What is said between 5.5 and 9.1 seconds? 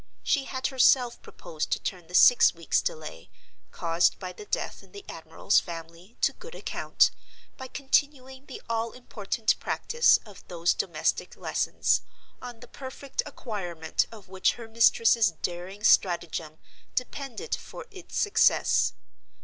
family, to good account, by continuing the all